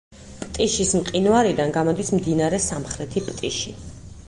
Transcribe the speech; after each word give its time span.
პტიშის 0.43 0.93
მყინვარიდან 1.01 1.75
გამოდის 1.77 2.11
მდინარე 2.17 2.63
სამხრეთი 2.71 3.25
პტიში. 3.31 3.79